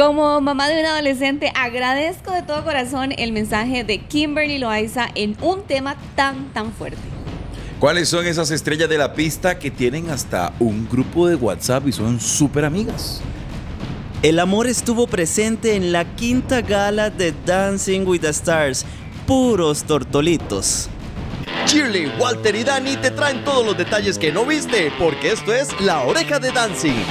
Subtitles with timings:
[0.00, 5.36] Como mamá de un adolescente, agradezco de todo corazón el mensaje de Kimberly Loaiza en
[5.42, 7.02] un tema tan, tan fuerte.
[7.78, 11.92] ¿Cuáles son esas estrellas de la pista que tienen hasta un grupo de WhatsApp y
[11.92, 13.20] son súper amigas?
[14.22, 18.86] El amor estuvo presente en la quinta gala de Dancing with the Stars.
[19.26, 20.88] Puros tortolitos.
[21.66, 25.78] Shirley, Walter y Dani te traen todos los detalles que no viste, porque esto es
[25.78, 27.04] La Oreja de Dancing.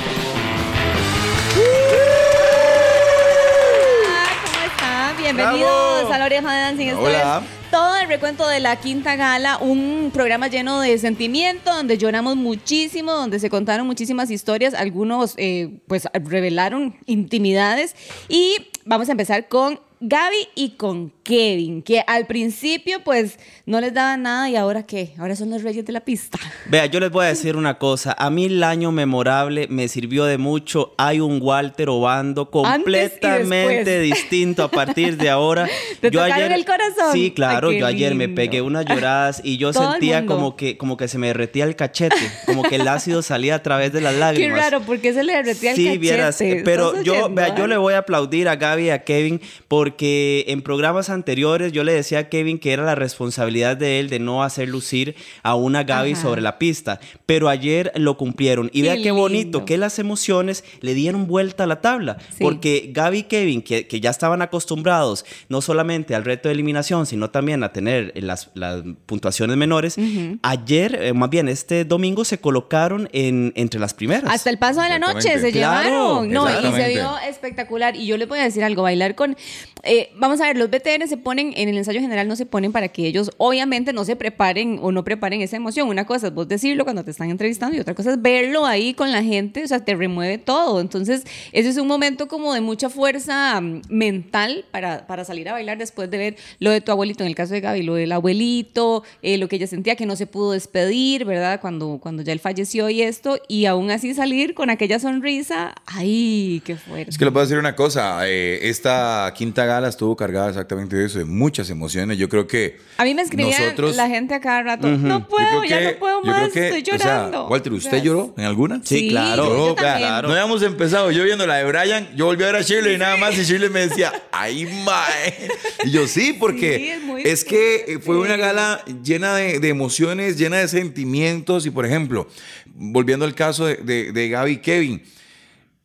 [5.31, 6.87] Bienvenidos a la oreja de Dancing.
[6.87, 7.43] Esto Hola.
[7.43, 12.35] es todo el recuento de la quinta gala, un programa lleno de sentimiento, donde lloramos
[12.35, 17.95] muchísimo, donde se contaron muchísimas historias, algunos eh, pues revelaron intimidades
[18.27, 18.55] y
[18.85, 24.23] vamos a empezar con Gaby y con Kevin, que al principio pues no les daban
[24.23, 26.39] nada y ahora qué, ahora son los reyes de la pista.
[26.71, 28.15] Vea, yo les voy a decir una cosa.
[28.17, 30.95] A mí el año memorable me sirvió de mucho.
[30.97, 35.69] Hay un Walter Obando completamente distinto a partir de ahora.
[36.01, 37.13] ¿Te tocaron el corazón?
[37.13, 37.69] Sí, claro.
[37.69, 40.97] Ay, qué yo ayer me pegué unas lloradas y yo Todo sentía como que, como
[40.97, 42.15] que se me derretía el cachete,
[42.47, 44.57] como que el ácido salía a través de las Qué lágrimas.
[44.59, 45.97] raro, porque se le derretía el Sí, cachete.
[45.99, 49.03] vieras, eh, pero ¿Estás yo, vea, yo le voy a aplaudir a Gaby y a
[49.03, 53.99] Kevin porque en programas anteriores yo le decía a Kevin que era la responsabilidad de
[53.99, 56.21] él de no hacer lucir a una Gaby Ajá.
[56.21, 59.65] sobre la pista, pero ayer lo cumplieron y Qué vea qué bonito lindo.
[59.65, 62.37] que las emociones le dieron vuelta a la tabla, Sí.
[62.41, 67.05] porque Gaby y Kevin que, que ya estaban acostumbrados no solamente al reto de eliminación,
[67.05, 69.97] sino también a tener las, las puntuaciones menores,
[70.43, 74.31] ayer, eh, más bien este domingo se colocaron en, entre las primeras.
[74.33, 75.51] Hasta el paso de la noche se.
[75.51, 76.31] Claro, llevaron.
[76.31, 77.95] No, y se vio espectacular.
[77.95, 79.35] Y yo les voy a decir algo, bailar con...
[79.83, 82.71] eh, vamos a ver, los BTN se ponen, en el ensayo general no se ponen
[82.71, 85.89] para que ellos obviamente no se preparen o no preparen esa emoción.
[85.89, 88.93] Una cosa es vos decirlo cuando te están entrevistando y otra cosa es verlo ahí
[88.93, 90.79] con la gente, o sea, te remueve todo.
[90.79, 95.53] Entonces, ese es un momento como de mucha fuerza mm, mental para, para salir a
[95.53, 98.11] bailar después de ver lo de tu abuelito, en el caso de Gaby, lo del
[98.11, 101.59] abuelito, eh, lo que ella sentía que no se pudo despedir, ¿verdad?
[101.59, 106.61] Cuando, cuando ya él falleció y esto, y aún así salir con aquella sonrisa, ¡ay,
[106.63, 107.09] qué fuerte!
[107.09, 111.05] Es que les puedo decir una cosa, eh, esta quinta gala estuvo cargada exactamente de
[111.05, 112.17] eso, de muchas emociones.
[112.17, 113.95] Yo creo que A mí me escribía nosotros...
[113.95, 116.67] la gente a cada rato, no puedo, ya que- no puedo yo creo más, que,
[116.77, 117.47] estoy o sea, llorando.
[117.47, 118.81] Walter, ¿usted lloró en alguna?
[118.83, 119.75] Sí, claro.
[119.75, 119.75] yo
[120.23, 121.11] no habíamos empezado.
[121.11, 123.37] Yo viendo la de Brian, yo volví a ver a Shirley y nada más.
[123.37, 125.49] Y Shirley me decía, ¡ay, mae!
[125.85, 129.59] Y yo, sí, porque Sí, es muy es que eh, fue una gala llena de,
[129.59, 131.65] de emociones, llena de sentimientos.
[131.65, 132.27] Y por ejemplo,
[132.75, 135.01] volviendo al caso de, de, de Gaby y Kevin.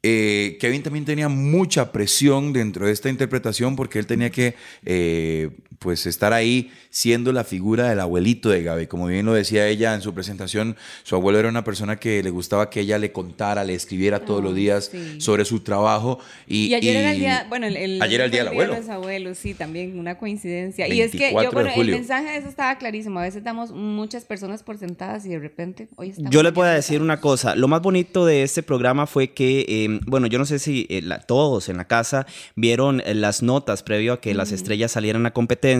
[0.06, 4.54] Eh, Kevin también tenía mucha presión dentro de esta interpretación porque él tenía que
[4.84, 5.48] eh,
[5.84, 8.86] pues estar ahí siendo la figura del abuelito de Gaby.
[8.86, 12.30] Como bien lo decía ella en su presentación, su abuelo era una persona que le
[12.30, 15.20] gustaba que ella le contara, le escribiera todos los días sí.
[15.20, 16.18] sobre su trabajo.
[16.48, 18.72] Y, Y ayer era el día, bueno, el, el- ayer era el día del abuelo.
[18.72, 20.88] de los abuelos, sí, también una coincidencia.
[20.88, 23.18] Y es que 24 yo, bueno, el mensaje de eso estaba clarísimo.
[23.18, 26.30] A veces damos muchas personas por sentadas y de repente hoy estamos.
[26.30, 27.54] Yo les voy a aquí decir una cosa.
[27.56, 31.02] Lo más bonito de este programa fue que, eh, bueno, yo no sé si eh,
[31.02, 35.26] la- todos en la casa vieron eh, las notas previo a que las estrellas salieran
[35.26, 35.73] a competencia.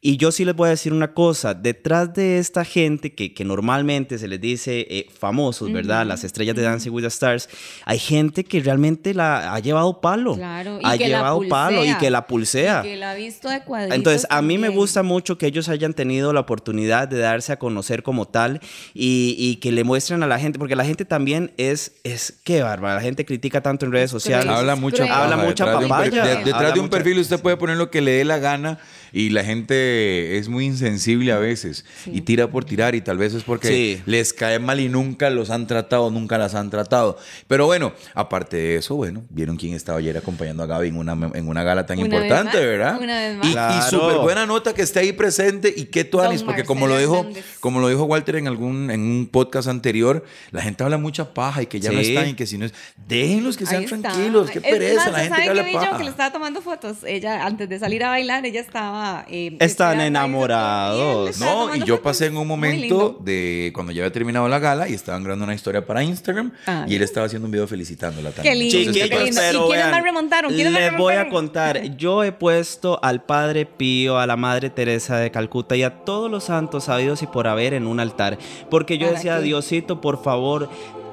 [0.00, 1.54] Y yo sí les voy a decir una cosa.
[1.54, 6.06] Detrás de esta gente que, que normalmente se les dice eh, famosos, ¿verdad?
[6.06, 7.48] Las estrellas de Dancing with the Stars,
[7.84, 10.34] hay gente que realmente la ha llevado palo.
[10.36, 12.80] Claro, y ha que la llevado palo y que la pulsea.
[12.84, 15.68] Y que la ha visto de cuadritos Entonces, a mí me gusta mucho que ellos
[15.68, 18.60] hayan tenido la oportunidad de darse a conocer como tal
[18.94, 22.62] y, y que le muestren a la gente, porque la gente también es, es qué
[22.62, 24.44] bárbara, la gente critica tanto en redes sociales.
[24.46, 24.58] cruel.
[24.58, 25.04] Habla mucha.
[25.22, 26.24] Habla mucha detrás de un papaya.
[26.24, 28.78] de- detrás de un mucha- perfil usted puede poner lo que le dé la gana
[29.12, 33.34] y la gente es muy insensible a veces y tira por tirar y tal vez
[33.34, 34.02] es porque Sí.
[34.06, 37.18] les cae mal y nunca los han tratado, nunca las han tratado.
[37.46, 41.12] Pero bueno, aparte de eso, bueno, vieron quién estaba ayer acompañando a Gaby en una,
[41.34, 42.98] en una gala tan Una vez importante, más, ¿verdad?
[43.00, 43.46] una vez más.
[43.46, 43.90] Y, y Claro.
[43.90, 47.26] súper buena nota que esté ahí presente y qué tuanis, Don porque como lo dijo,
[47.60, 51.62] como lo dijo Walter en algún en un podcast anterior, la gente habla mucha paja
[51.62, 52.74] y que ya no están y que si no es,
[53.08, 55.78] déjenlos que sean tranquilos, qué Es pereza más, la gente ¿saben que habla yo?
[55.80, 55.98] paja.
[55.98, 56.98] que le estaba tomando fotos.
[57.06, 58.99] Ella, antes de salir a bailar, ella estaba...
[59.28, 61.30] eh, Están enamorados.
[61.30, 64.88] estaba No, y yo pasé en un momento de cuando ya había terminado la gala
[64.88, 68.30] y estaban grabando una historia para Instagram Ah, y él estaba haciendo un video felicitándola
[68.30, 68.58] Qué también.
[68.58, 69.40] lindo, Entonces, qué lindo.
[69.40, 70.52] pero ¿Y quiénes vean, más remontaron?
[70.54, 71.82] ¿Quiénes más les voy a remontaron?
[71.82, 71.96] contar.
[71.96, 76.30] Yo he puesto al Padre Pío, a la Madre Teresa de Calcuta y a todos
[76.30, 78.38] los santos sabidos y por haber en un altar.
[78.70, 79.42] Porque yo ¿Para decía, qué?
[79.44, 80.68] Diosito, por favor,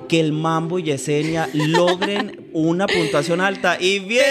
[0.07, 3.77] que el Mambo y Yesenia logren una puntuación alta.
[3.79, 4.23] Y bien.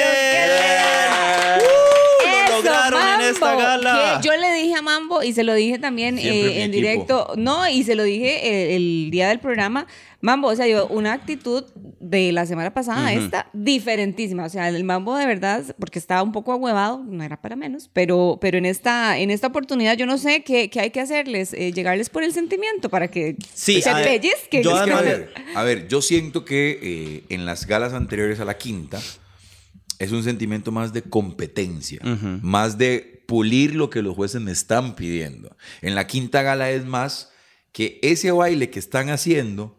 [2.58, 4.20] En esta Mambo, gala?
[4.22, 6.76] que yo le dije a Mambo y se lo dije también eh, en equipo.
[6.76, 7.32] directo.
[7.36, 9.86] No, y se lo dije eh, el día del programa.
[10.22, 11.64] Mambo, o sea, yo, una actitud
[12.00, 14.44] de la semana pasada, esta, diferentísima.
[14.44, 17.90] O sea, el Mambo de verdad, porque estaba un poco ahuevado, no era para menos,
[17.92, 21.52] pero, pero en, esta, en esta oportunidad yo no sé qué, qué hay que hacerles,
[21.52, 24.66] eh, llegarles por el sentimiento para que Sí, se a ver, pellizquen.
[24.66, 29.00] a a ver, yo siento que eh, en las galas anteriores a la quinta
[29.98, 32.00] es un sentimiento más de competencia,
[32.42, 35.56] más de pulir lo que los jueces me están pidiendo.
[35.82, 37.30] En la quinta gala es más
[37.72, 39.78] que ese baile que están haciendo,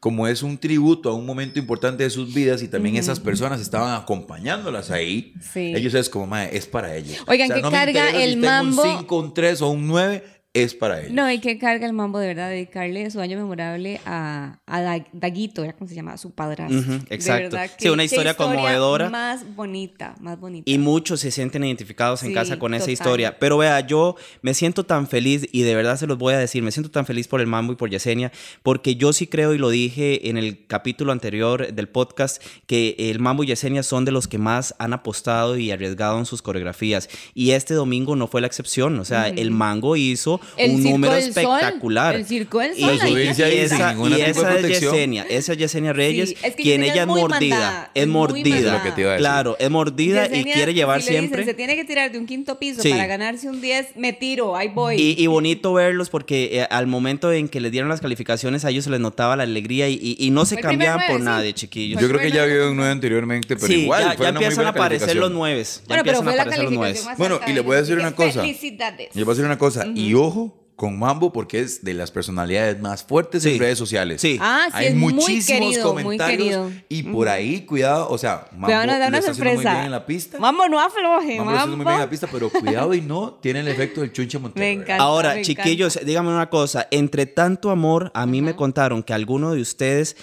[0.00, 3.60] como es un tributo a un momento importante de sus vidas y también esas personas
[3.60, 5.74] estaban acompañándolas ahí, Sí.
[5.76, 7.18] ellos es como, "Mae, es para ellos.
[7.26, 8.82] Oigan, O sea, ¿qué no me carga si el tengo mambo?
[8.82, 11.12] Un 5, un 3 o un 9, es para ellos.
[11.12, 15.06] No, y que carga el mambo de verdad, dedicarle su año memorable a, a Da-
[15.12, 16.76] Daguito, era como se llama, su padrastro.
[16.76, 17.56] Ujú, De exacto.
[17.56, 19.08] verdad, Sí, una historia conmovedora.
[19.10, 20.68] Más bonita, más bonita.
[20.68, 23.38] Y muchos se sienten identificados en Sí, casa con esa historia.
[23.38, 26.64] Pero vea, yo me siento tan feliz y de verdad se los voy a decir,
[26.64, 28.32] me siento tan feliz por el Mambo y por Yesenia,
[28.64, 33.20] porque yo sí creo y lo dije en el capítulo anterior del podcast, que el
[33.20, 37.08] Mambo y Yesenia son de los que más han apostado y arriesgado en sus coreografías.
[37.34, 38.98] Y este domingo no fue la excepción.
[38.98, 42.14] O sea, el Mango hizo El un número Sol, espectacular.
[42.16, 43.10] el Circo del Y- Sol, y, ahí.
[43.12, 44.80] subirse ahí y sin esa, y de esa es.
[44.80, 48.06] Yesenia, esa es Yesenia Reyes, Sí, es que quien Yesenia ella es mordida, mandada, es
[48.08, 48.72] mordida.
[48.72, 49.22] Lo que te iba a decir.
[49.26, 51.44] Claro, es mordida y quiere llevar si le dicen, siempre.
[51.44, 52.90] se tiene que tirar de un quinto piso Sí.
[52.90, 54.96] para ganarse un 10, me tiro, ahí voy.
[54.96, 58.70] Y, y bonito verlos porque eh, al momento en que les dieron las calificaciones a
[58.70, 61.54] ellos se les notaba la alegría y, y- y no se cambiaban por nadie, sí.
[61.54, 62.00] chiquillos.
[62.00, 64.16] Yo creo que ya había un 9 anteriormente, pero igual.
[64.18, 65.80] ya, empiezan a aparecer los nueves.
[65.82, 66.98] Ya bueno, pero empiezan fue a la aparecer los nueves.
[67.00, 68.40] calificación más Bueno, y de le voy a decir una cosa.
[68.42, 69.08] Felicidades.
[69.14, 69.86] Y les voy a decir una cosa.
[69.94, 70.29] Y ojo
[70.76, 73.50] con Mambo porque es de las personalidades más fuertes Sí.
[73.52, 74.22] en redes sociales.
[74.22, 74.38] Sí.
[74.40, 76.38] Ah, sí, Hay es muy muchísimos muy comentarios.
[76.38, 76.70] querido.
[76.88, 79.72] Y por ahí, cuidado, o sea, Mambo le una está haciendo muy sorpresa.
[79.74, 80.38] bien en la pista.
[80.38, 81.98] Mambo, no afloje, Mambo lo está haciendo muy bien en mambo.
[81.98, 84.64] la pista, pero cuidado y no tiene el efecto del chunche Montero.
[84.64, 84.96] Me encanta.
[85.04, 86.88] Ahora, me chiquillos, díganme una cosa.
[86.90, 90.16] Entre tanto amor, a mí me contaron que alguno de ustedes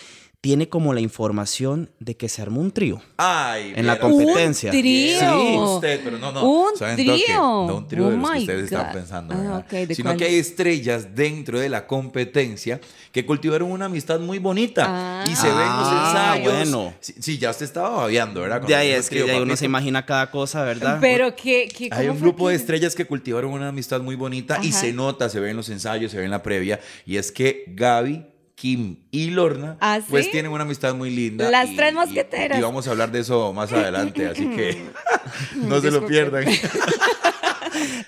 [0.48, 3.02] tiene como la información de que se armó un trío.
[3.18, 4.72] Ay, En la competencia.
[4.72, 5.20] Un trío.
[5.20, 5.58] Sí.
[5.58, 6.42] Usted, pero no, no.
[6.50, 7.18] Un ¿saben trío.
[7.38, 8.94] No un trío de Oh los que my ustedes están God.
[8.94, 9.58] pensando, Ah, ¿verdad?
[9.60, 12.80] ok, ¿de Sino que hay estrellas dentro de la competencia
[13.12, 14.86] que cultivaron una amistad muy bonita.
[14.88, 15.26] Ah.
[15.30, 16.54] y se ven los Ah, ensayos.
[16.54, 16.94] bueno.
[17.02, 18.62] Sí, sí, ya usted estaba babeando, ¿verdad?
[18.62, 21.00] De ahí es que de ahí uno se imagina cada cosa, ¿verdad?
[21.02, 24.16] Pero que, que Hay ¿cómo un grupo que- de estrellas que cultivaron una amistad muy
[24.16, 24.80] bonita y Ajá.
[24.80, 26.80] se nota, se ve en los ensayos, se ve en la previa.
[27.06, 28.24] Y es que Gaby,
[28.58, 31.48] Kim y Lorna, ¿Ah, pues tienen una amistad muy linda.
[31.52, 32.58] Las y- tres mosqueteras.
[32.58, 34.84] Y, vamos a hablar de eso más adelante, así que
[35.58, 36.46] no se lo pierdan.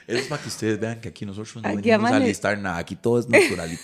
[0.08, 2.96] Es para que ustedes vean que aquí nosotros no Aquí venimos a listar nada, aquí
[2.96, 3.84] todo es naturalito.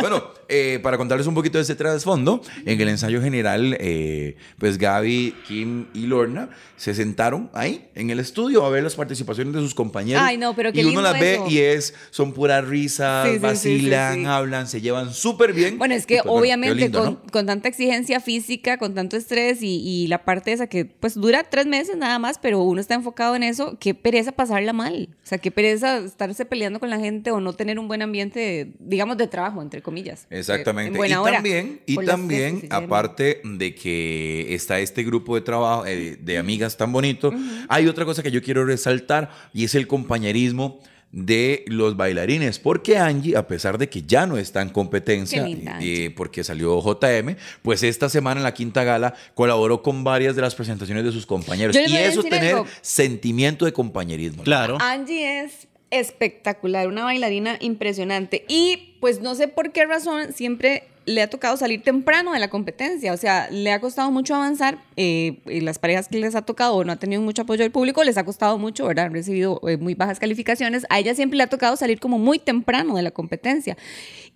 [0.00, 4.78] bueno, eh, para contarles un poquito de ese trasfondo, en el ensayo general, eh, pues
[4.78, 9.60] Gaby, Kim y Lorna se sentaron ahí en el estudio a ver las participaciones de
[9.60, 10.22] sus compañeros.
[10.24, 11.46] Ay, no, pero qué Y uno lindo las ve eso.
[11.48, 14.24] y es, son Sí, sí, sí, sí, vacilan, sí.
[14.26, 15.78] hablan, se llevan súper bien.
[15.78, 17.22] Bueno, es Y que pues, bueno, obviamente qué lindo, con, ¿no?
[17.30, 21.44] con tanta exigencia física, con tanto estrés y, y la parte esa que pues dura
[21.44, 25.08] tres meses nada más, pero uno está enfocado en eso, qué pereza pasarla mal.
[25.22, 28.72] O sea, qué pereza estarse peleando con la gente o no tener un buen ambiente,
[28.78, 30.26] digamos, de trabajo, entre comillas.
[30.38, 30.92] Exactamente.
[30.92, 35.86] En buena y hora, también, y también aparte de que está este grupo de trabajo,
[35.86, 37.32] eh, de amigas tan bonito,
[37.68, 40.80] hay otra cosa que yo quiero resaltar y es el compañerismo
[41.10, 45.46] de los bailarines, porque Angie, a pesar de que ya no está en competencia,
[45.80, 50.42] eh, porque salió JM, pues esta semana en la quinta gala colaboró con varias de
[50.42, 51.74] las presentaciones de sus compañeros.
[51.74, 52.66] Y eso tener algo.
[52.82, 54.42] sentimiento de compañerismo.
[54.42, 54.76] Claro.
[54.80, 58.44] Angie es espectacular, una bailarina impresionante.
[58.48, 62.48] Y pues no sé por qué razón siempre le ha tocado salir temprano de la
[62.48, 63.12] competencia.
[63.12, 64.78] O sea, le ha costado mucho avanzar.
[64.96, 67.72] eh, y las parejas que les ha tocado o no ha tenido mucho apoyo del
[67.72, 69.06] público, les ha costado mucho, ¿verdad?
[69.06, 70.84] Han recibido eh, muy bajas calificaciones.
[70.90, 73.76] A ella siempre le ha tocado salir como muy temprano de la competencia.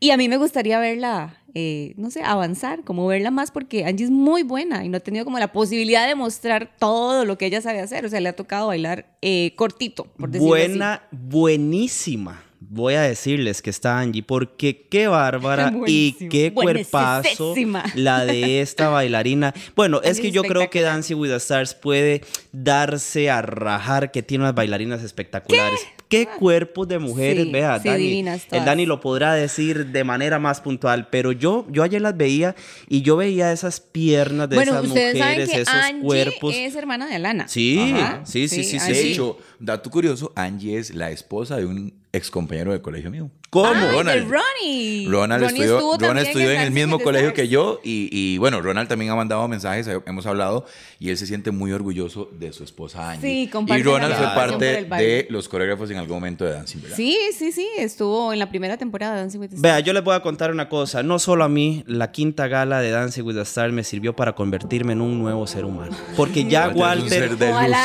[0.00, 4.06] Y a mí me gustaría verla, eh, no sé, avanzar, como verla más, porque Angie
[4.06, 7.46] es muy buena y no ha tenido como la posibilidad de mostrar todo lo que
[7.46, 8.06] ella sabe hacer.
[8.06, 10.68] O sea, le ha tocado bailar eh, cortito, por decirlo así.
[10.68, 12.42] Buena, buenísima.
[12.74, 17.54] Voy a decirles que está Angie, porque qué bárbara y qué cuerpazo
[17.94, 19.52] la de esta bailarina.
[19.76, 20.80] Bueno, es que yo creo que.
[20.80, 25.80] Dancing with the Stars puede darse a rajar que tiene unas bailarinas espectaculares.
[26.08, 28.24] Qué, cuerpos de mujeres, Sí, vea, sí, Dani.
[28.50, 28.64] el.
[28.64, 32.56] Dani lo podrá decir de manera más puntual, pero yo, yo ayer las veía
[32.88, 36.54] y yo veía esas piernas de bueno, esas ustedes mujeres, saben que esos Angie cuerpos.
[36.54, 37.48] es hermana de Alana.
[37.48, 38.22] Sí, Ajá.
[38.24, 38.92] sí, sí, sí, sí.
[38.92, 43.30] De hecho, dato curioso, Angie es la esposa de un ex compañero de colegio mío.
[43.52, 43.68] ¿Cómo?
[43.74, 44.30] Ronald.
[44.30, 45.06] Ronnie.
[45.10, 48.08] Ronald Ronnie estudió, estuvo Ronald también estudió en el Dancing mismo colegio que yo y,
[48.10, 50.64] y, bueno, Ronald también ha mandado mensajes, eh, hemos hablado
[50.98, 53.50] y él se siente muy orgulloso de su esposa Angie.
[53.50, 56.96] Sí, y Ronald fue parte el de los coreógrafos en algún momento de Dancing, ¿verdad?
[56.96, 59.62] Sí, sí, sí, estuvo en la primera temporada de Dancing with the Stars.
[59.74, 61.02] Vea, yo les voy a contar una cosa.
[61.02, 64.34] No solo a mí, la quinta gala de Dancing with the Stars me sirvió para
[64.34, 65.94] convertirme en un nuevo ser humano.
[66.16, 67.36] Porque ya Walter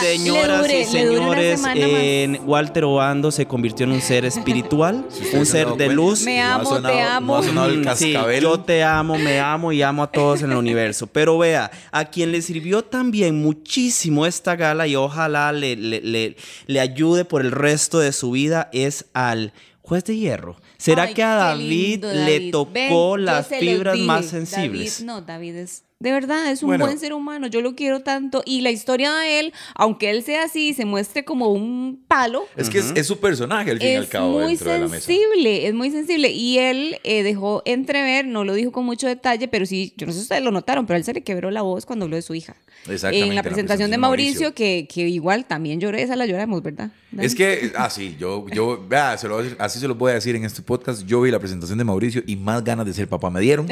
[0.01, 1.19] señoras dure- y le dure
[1.55, 6.24] una señores, en Walter Obando se convirtió en un ser espiritual, un ser de luz.
[6.24, 7.34] Me no amo, te sonado- amo.
[7.34, 8.42] No ha sonado el Mm, sí, cascabel.
[8.44, 11.08] yo te amo, me amo y amo a todos en el universo.
[11.08, 16.36] Pero vea, a quien le sirvió también muchísimo esta gala y ojalá le, le, le-
[16.68, 20.58] le ayude por el resto de su vida es al juez de hierro.
[20.78, 21.70] ¿Será Ay, que a David
[22.04, 22.72] lindo, le tocó
[23.14, 24.98] Ven, las fibras dije, más sensibles?
[25.00, 25.84] David, no, David es.
[26.00, 26.86] De verdad, es un Bueno.
[26.86, 27.48] buen ser humano.
[27.48, 28.44] Yo lo quiero tanto.
[28.46, 32.46] Y la historia de él, aunque él sea así y se muestre como un palo,
[32.56, 34.80] Es que es, es su personaje al fin y al es cabo muy dentro de
[34.80, 35.06] la mesa.
[35.08, 36.30] sensible, es muy sensible.
[36.30, 40.12] Y él eh, dejó entrever, no lo dijo con mucho detalle, pero sí, yo no
[40.12, 42.16] sé si ustedes lo notaron, pero a él se le quebró la voz cuando habló
[42.16, 42.56] de su hija.
[42.88, 46.92] Exactamente, En la presentación de Mauricio, que, que igual también lloré, esa la lloramos, ¿verdad?
[47.18, 49.96] Es que, ah, sí, yo, yo, vea, se lo voy a decir- así se lo
[49.96, 51.04] voy a decir en este podcast.
[51.08, 53.68] Yo vi la presentación de Mauricio y más ganas de ser papá me dieron.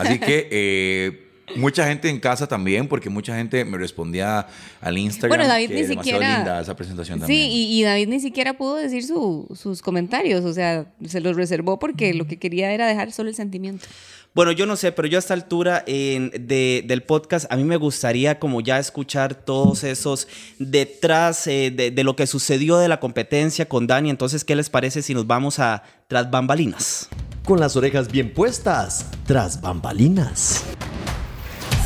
[0.00, 4.46] Así que, eh, mucha gente en casa también, porque mucha gente me respondía
[4.80, 5.38] al Instagram.
[5.38, 6.36] Bueno, David que ni siquiera.
[6.36, 7.42] linda esa presentación sí, también.
[7.50, 11.78] y, y David ni siquiera pudo decir su- sus comentarios, o sea, se los reservó
[11.78, 13.86] porque lo que quería era dejar solo el sentimiento.
[14.34, 17.64] Bueno, yo no sé, pero yo a esta altura en- de- del podcast, a mí
[17.64, 20.28] me gustaría como ya escuchar todos esos
[20.58, 24.10] detrás eh, de, de lo que sucedió de la competencia con Dani.
[24.10, 27.08] Entonces, ¿qué les parece si nos vamos a tras bambalinas?
[27.44, 30.62] Con las orejas bien puestas, tras bambalinas.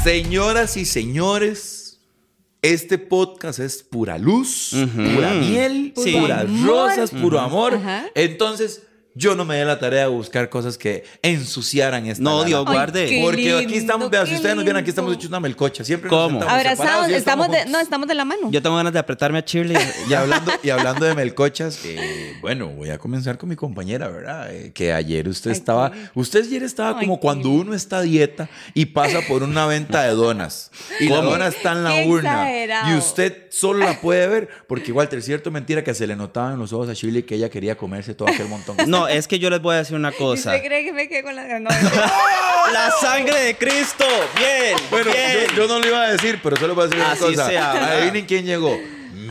[0.05, 2.01] Señoras y señores,
[2.61, 6.13] este podcast es pura luz, pura miel, Sí.
[6.19, 7.79] puras rosas, puro amor.
[8.17, 8.83] Entonces,
[9.15, 12.47] yo no me di la tarea de buscar cosas que ensuciaran esta No, gala.
[12.47, 13.07] Dios Ay, guarde.
[13.07, 15.85] qué Porque aquí lindo, estamos, vean, si ustedes nos ven aquí, estamos hechos una melcocha.
[15.85, 16.41] Siempre nos ¿Cómo?
[16.41, 18.51] separados Abrazados, estamos de, no, estamos de la mano.
[18.51, 19.77] Yo tengo ganas de apretarme a Shirley.
[20.09, 24.53] Y hablando, y hablando de melcochas, eh, bueno, voy a comenzar con mi compañera, ¿verdad?
[24.55, 27.75] Eh, que ayer usted Ay, estaba, qué- usted ayer estaba Ay, como qué- cuando uno
[27.75, 30.71] está a dieta y pasa por una venta de donas.
[31.01, 31.31] Y la ¿Cómo?
[31.31, 32.49] dona está en la Qué urna.
[32.51, 32.95] exagerado.
[32.95, 36.53] Y usted solo la puede ver, porque igual, es cierto mentira que se le notaba
[36.55, 38.77] en los ojos a Shirley que ella quería comerse todo aquel montón.
[38.93, 40.55] No, es que yo les voy a decir una ¿Y cosa.
[40.55, 41.71] ¿Usted cree que me quedé con la no,
[42.73, 44.05] La sangre de Cristo.
[44.37, 44.77] Bien.
[44.91, 45.47] Bueno, bien.
[45.51, 47.47] yo, yo no lo iba a decir, pero solo voy a decir una Así cosa.
[47.49, 47.93] se habla.
[47.93, 48.79] Adivinen quién llegó.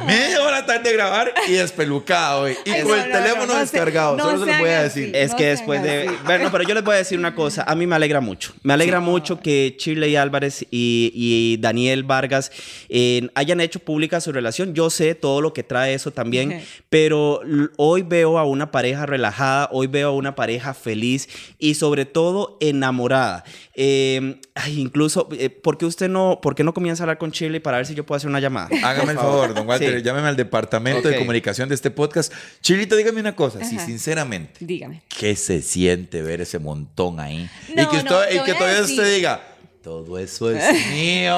[0.05, 2.50] Media hora tarde de grabar y despelucado.
[2.50, 4.17] Y, y Ay, con no, el no, teléfono no, no se- descargado.
[4.17, 5.01] no solo se lo voy a así.
[5.01, 5.15] decir.
[5.15, 6.08] Es No que después de...
[6.08, 6.17] así.
[6.25, 7.63] Bueno, pero yo les voy a decir una cosa.
[7.67, 8.53] A mí me alegra mucho.
[8.63, 12.51] Me alegra mucho que Shirley Álvarez y, y Daniel Vargas
[12.89, 14.74] eh, hayan hecho pública su relación.
[14.74, 17.41] Yo sé todo lo que trae eso también, pero
[17.77, 21.29] hoy veo a una pareja relajada, hoy veo a una pareja feliz
[21.60, 23.43] y sobre todo enamorada.
[23.74, 27.31] Eh, ay, incluso, eh, ¿por qué usted no, por qué no comienza a hablar con
[27.31, 28.70] Shirley para ver si yo puedo hacer una llamada?
[28.84, 29.90] Hágame el favor, don Walter, Sí.
[30.00, 32.33] Llámeme al departamento de comunicación de este podcast.
[32.62, 33.86] Chilito, dígame una cosa, sí, Ajá.
[33.86, 34.53] sinceramente.
[34.65, 35.01] Dígame.
[35.07, 37.50] ¿Qué se siente ver ese montón ahí?
[37.69, 39.00] y que, no, usted- te y voy que a todavía decir.
[39.00, 39.48] usted diga,
[39.81, 41.35] todo eso es mío.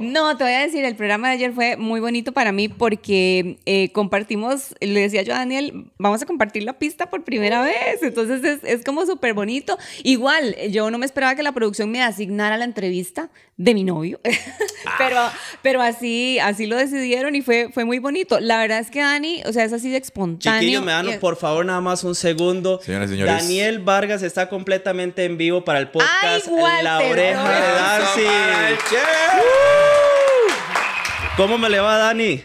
[0.00, 3.58] No, te voy a decir, el programa de ayer fue muy bonito para mí porque
[3.66, 8.02] eh, compartimos, le decía yo a Daniel, vamos a compartir la pista por primera vez,
[8.02, 9.76] entonces es, es como súper bonito.
[10.04, 14.20] Igual, yo no me esperaba que la producción me asignara la entrevista de mi novio,
[14.98, 15.16] pero,
[15.62, 18.38] pero así, así lo decidieron y fue, fue muy bonito.
[18.38, 20.60] La verdad es que Dani, o sea, es así de espontáneo.
[20.60, 22.80] Chiquillos, me dan y- por favor nada más un segundo.
[22.80, 23.34] Señoras y señores.
[23.42, 27.47] Daniel Vargas está completamente en vivo para el podcast Ay, Walter, La Oreja no.
[27.48, 29.08] De chef.
[31.36, 32.42] ¿Cómo me le va, Dani?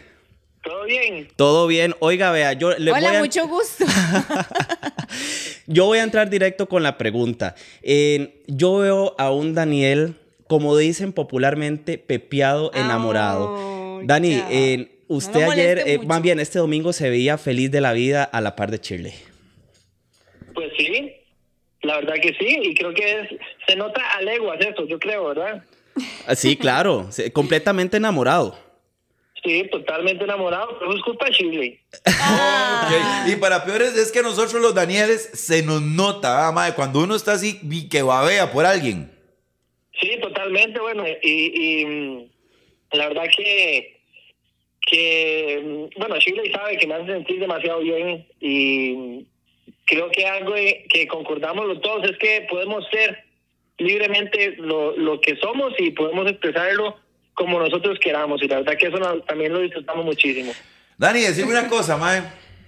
[0.64, 1.28] Todo bien.
[1.36, 1.96] Todo bien.
[2.00, 3.20] Oiga, vea, yo le Hola, voy a...
[3.20, 3.86] mucho gusto.
[5.68, 7.56] Yo voy a entrar directo con la pregunta.
[7.82, 10.16] Eh, yo veo a un Daniel,
[10.48, 13.54] como dicen popularmente, pepeado, enamorado.
[13.54, 17.94] Oh, Dani, eh, usted ayer, eh, más bien este domingo se veía feliz de la
[17.94, 19.14] vida a la par de Shirley.
[20.54, 21.13] Pues sí,
[21.84, 23.30] la verdad que sí, y creo que es,
[23.68, 25.64] se nota a leguas eso, yo creo, ¿verdad?
[26.26, 28.58] Ah, Sí, claro, sí, completamente enamorado.
[29.44, 31.80] Sí, totalmente enamorado, pero es culpa de Shirley.
[32.06, 33.26] Ah.
[33.28, 37.16] Y para peores es que nosotros los Danieles se nos nota, ah, mae, cuando uno
[37.16, 39.12] está así y que babea por alguien.
[40.00, 42.30] Sí, totalmente, bueno, y, y, mm,
[42.94, 44.02] la verdad que,
[44.90, 49.26] que, mm, bueno, Shirley sabe que me hace sentir demasiado bien y
[49.86, 53.24] creo que algo de- que concordamos los dos es que podemos ser
[53.78, 56.98] libremente lo, lo que somos y podemos expresarlo
[57.34, 58.98] como nosotros queramos y la verdad que eso
[59.28, 60.52] también lo disfrutamos muchísimo.
[60.98, 62.22] Dani, decime una cosa, mae.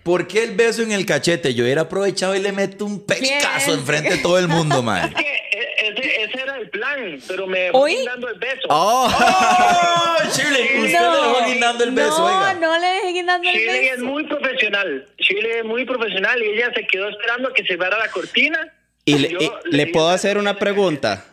[0.03, 1.53] ¿Por qué el beso en el cachete?
[1.53, 3.79] Yo hubiera aprovechado y le meto un pescazo Bien.
[3.79, 5.13] enfrente de todo el mundo, Es man.
[5.13, 6.23] que e- ese,
[6.65, 7.95] el plan, pero me ¿Hoy?
[7.95, 8.67] fui dando el beso.
[8.69, 9.07] Oh.
[9.09, 10.63] ¡Oh, Shirley!
[10.85, 12.53] Usted le dejó guindando el beso, no, oiga.
[12.55, 14.05] no le dejé guindando el Shirley es beso.
[14.05, 15.07] muy profesional.
[15.17, 18.73] Shirley es muy profesional y ella se quedó esperando a que cerrara la cortina.
[19.05, 21.25] Y le, Yo y- le le di puedo hacer beso una pregunta.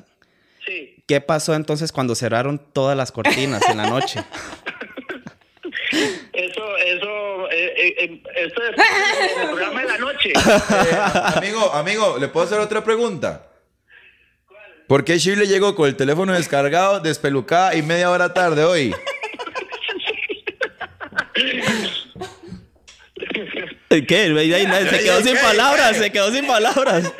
[0.66, 0.96] Sí.
[1.08, 4.20] ¿Qué pasó entonces cuando cerraron todas las cortinas en la noche?
[6.32, 8.70] Eso, eso, eh, eh, eh, esto es
[9.34, 10.30] en el programa de la noche.
[10.30, 10.96] Eh,
[11.36, 13.46] amigo, amigo, ¿le puedo hacer otra pregunta?
[14.92, 18.94] ¿Por qué Shirley llegó con el teléfono descargado, despelucada y media hora tarde hoy?
[23.88, 24.04] ¿Qué?
[24.90, 27.10] Se quedó sin palabras, se quedó sin palabras.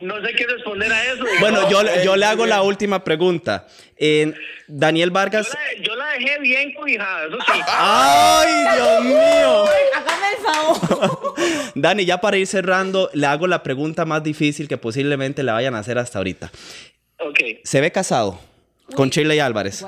[0.00, 1.24] No sé qué responder a eso.
[1.40, 3.66] Bueno, yo, yo le hago la última pregunta.
[3.98, 4.32] Eh,
[4.66, 5.48] Daniel Yo Vargas.
[5.52, 7.60] la, yo la dejé bien cobijada, eso sí.
[7.68, 9.64] ¡Ay, Dios mío!
[9.94, 11.34] Hágame el favor.
[11.74, 15.74] Dani, ya para ir cerrando, le hago la pregunta más difícil que posiblemente le vayan
[15.74, 16.50] a hacer hasta ahorita.
[17.20, 17.38] Ok.
[17.64, 18.40] ¿Se ve casado
[18.94, 19.84] con Shirley Álvarez?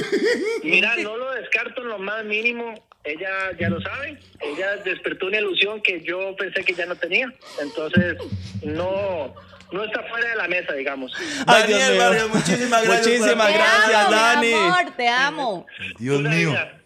[0.62, 2.74] Mira, no lo descarto en lo más mínimo.
[3.04, 4.18] Ella ya lo sabe.
[4.40, 7.32] Ella despertó una ilusión que yo pensé que ya no tenía.
[7.60, 8.16] Entonces,
[8.62, 9.34] no,
[9.72, 11.12] no está fuera de la mesa, digamos.
[11.46, 12.02] Ay, Dios Daniel mío.
[12.02, 13.06] Vargas, muchísimas gracias.
[13.06, 14.46] Muchísimas gracias, amo, Dani.
[14.46, 15.66] Mi amor, te amo.
[15.98, 16.50] Dios mío.
[16.50, 16.83] vida.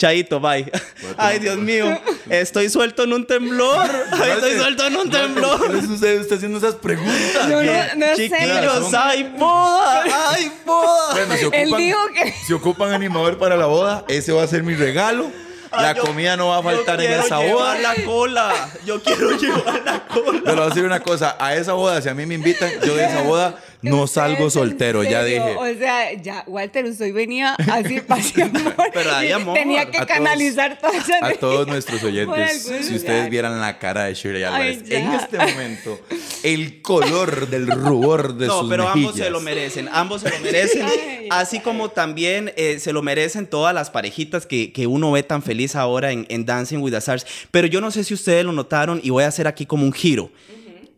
[0.00, 0.64] Chaito, bye.
[1.18, 2.00] Ay, Dios mío.
[2.30, 3.86] Estoy suelto en un temblor.
[4.12, 5.74] Ay, estoy suelto en un ¿Qué temblor.
[5.74, 7.48] le sucede usted haciendo esas preguntas?
[7.48, 8.30] No, no, no sé.
[8.30, 10.02] Chiquillos, ay, boda.
[10.30, 11.12] Ay, boda.
[11.12, 14.46] Bueno, si Él ocupan, dijo que- si ocupan animador para la boda, ese va a
[14.46, 15.30] ser mi regalo.
[15.70, 17.78] La yo- comida no va a faltar en esa boda.
[17.78, 18.70] la cola.
[18.86, 20.40] Yo quiero llevar la cola.
[20.44, 22.96] Pero voy a decir una cosa, a esa boda, si a mí me invitan, yo
[22.96, 25.56] de esa boda no salgo soltero, ya dije.
[25.56, 27.98] O sea, ya, Walter, usted venía así
[28.40, 28.74] amor.
[28.92, 29.54] Pero hay Y amor.
[29.54, 33.78] Tenía que A todos- canalizar toda esa A todos nuestros oyentes, si ustedes vieran la
[33.78, 35.98] cara de Shirley Álvarez en este momento,
[36.42, 39.26] el color del rubor de No, sus pero ambos mejillas.
[39.26, 43.46] se lo merecen, ambos se lo merecen, Ay, así como también eh, se lo merecen
[43.46, 46.98] todas las parejitas que, que uno ve tan feliz ahora en, en Dancing with the
[46.98, 47.26] Stars.
[47.50, 49.92] Pero yo no sé si ustedes lo notaron y voy a hacer aquí como un
[49.92, 50.30] giro.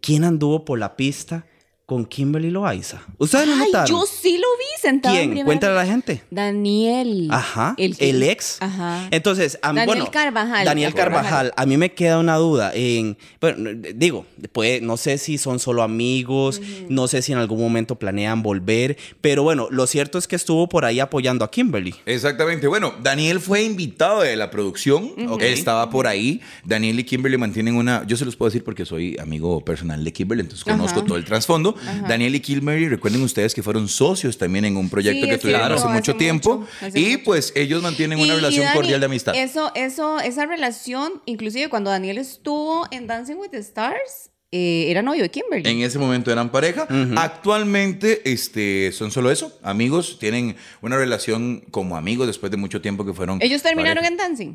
[0.01, 1.47] ¿Quién anduvo por la pista
[1.93, 3.03] con Kimberly Loaiza?
[3.19, 3.87] ¿Ustedes lo Ay, notaron?
[3.87, 5.15] yo sí lo vi sentado.
[5.15, 5.29] en ¿Quién?
[5.31, 6.23] primera Cuéntale a la gente.
[6.31, 7.29] Daniel.
[7.31, 8.57] Ajá, el, ex.
[8.63, 9.09] Ajá.
[9.11, 10.64] Entonces, a mí- Daniel bueno, Carvajal.
[10.64, 11.23] Daniel Carvajal.
[11.25, 15.59] Carvajal, a mí me queda una duda en, bueno, digo, pues, no sé si son
[15.59, 20.27] solo amigos, no sé si en algún momento planean volver, pero bueno, lo cierto es
[20.27, 21.95] que estuvo por ahí apoyando a Kimberly.
[22.07, 22.69] Exactamente.
[22.69, 25.12] Bueno, Daniel fue invitado de la producción.
[25.40, 26.40] Estaba por ahí.
[26.64, 28.07] Daniel y Kimberly mantienen una.
[28.07, 31.25] Yo se los puedo decir porque soy amigo personal de Kimberly, entonces conozco todo el
[31.27, 31.75] trasfondo.
[32.09, 35.61] Daniel y Kimberly, recuerden ustedes que fueron socios también en un proyecto Sí, que tuvieron
[35.66, 36.66] cierto, hace hace mucho mucho, tiempo.
[36.81, 37.25] hace y mucho.
[37.25, 39.35] pues ellos mantienen una Y- y relación Dani, cordial de amistad.
[39.35, 45.01] Eso, eso, esa relación, inclusive cuando Daniel estuvo en Dancing with the Stars, eh, era
[45.03, 45.68] novio de Kimberly.
[45.71, 46.87] En ese momento eran pareja.
[47.16, 50.18] Actualmente este, son solo eso, amigos.
[50.21, 53.38] Tienen una relación como amigos después de mucho tiempo que fueron.
[53.40, 54.12] Ellos terminaron pareja.
[54.12, 54.55] en Dancing.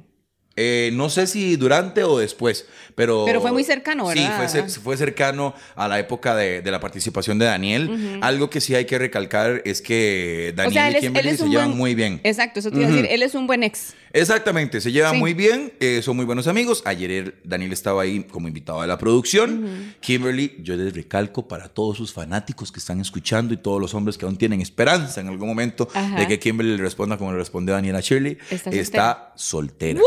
[0.59, 2.65] Eh, no sé si durante o después,
[2.95, 3.25] pero...
[3.25, 4.37] Pero fue muy cercano, Sí, ¿verdad?
[4.37, 8.17] fue, cer- fue cercano a la época de, de la participación de Daniel.
[8.21, 11.37] Algo que sí hay que recalcar es que Daniel o sea, él y es, Kimberly
[11.37, 12.19] se llevan muy bien.
[12.23, 13.07] Exacto, eso te iba a decir.
[13.09, 13.93] Él es un buen ex.
[14.13, 15.19] Exactamente, se llevan Sí.
[15.19, 16.81] muy bien, eh, son muy buenos amigos.
[16.85, 19.93] Ayer Daniel estaba ahí como invitado de la producción.
[19.99, 24.17] Kimberly, yo les recalco para todos sus fanáticos que están escuchando y todos los hombres
[24.17, 26.15] que aún tienen esperanza en algún momento Ajá.
[26.19, 29.99] de que Kimberly le responda como le respondió Daniel a Shirley, Está está soltera.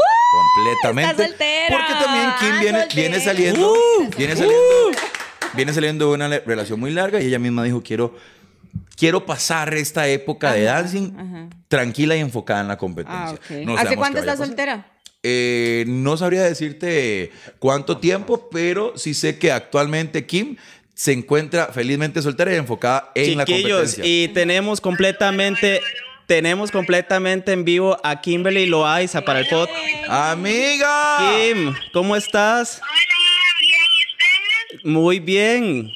[0.54, 1.10] Completamente.
[1.10, 1.76] está soltera.
[1.76, 3.00] Porque también Kim viene, Soltera.
[3.02, 3.74] viene saliendo,
[4.16, 4.90] viene saliendo,
[5.54, 8.14] viene saliendo de una relación muy larga y ella misma dijo quiero
[8.96, 11.12] quiero pasar esta época de dancing
[11.68, 13.38] tranquila y enfocada en la competencia.
[13.50, 13.54] Ah.
[13.64, 14.86] No ¿Hace cuánto estás soltera?
[15.22, 20.56] Eh, no sabría decirte cuánto tiempo, pero sí sé que actualmente Kim
[20.94, 24.04] se encuentra felizmente soltera y enfocada en la Chiquillos, competencia.
[24.06, 25.80] y tenemos completamente,
[26.30, 29.68] tenemos completamente en vivo a Kimberly Loaiza para el pod.
[30.08, 31.18] Amiga.
[31.18, 32.80] Kim, ¿cómo estás?
[32.80, 32.92] Hola,
[33.60, 34.84] bien, ¿y ustedes?
[34.84, 35.90] Muy bien.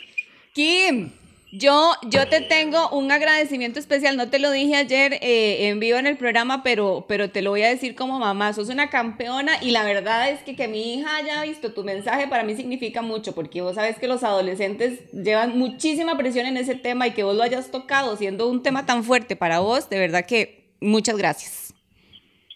[0.53, 1.13] Kim,
[1.57, 4.17] yo, yo te tengo un agradecimiento especial.
[4.17, 7.51] No te lo dije ayer eh, en vivo en el programa, pero, pero te lo
[7.51, 8.53] voy a decir como mamá.
[8.53, 12.27] Sos una campeona y la verdad es que que mi hija haya visto tu mensaje
[12.27, 16.75] para mí significa mucho, porque vos sabes que los adolescentes llevan muchísima presión en ese
[16.75, 19.99] tema y que vos lo hayas tocado siendo un tema tan fuerte para vos, de
[19.99, 21.73] verdad que muchas gracias.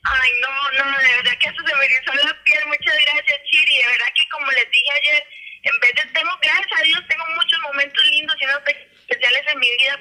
[0.02, 2.61] Ay, no, no, de verdad que eso se me erizó la piel.
[2.66, 3.76] Muchas gracias, Chiri.
[3.76, 5.24] De verdad que, como les dije ayer,
[5.68, 9.59] en vez de tengo, gracias a Dios, tengo muchos momentos lindos y unos especiales en
[9.59, 10.00] mi vida.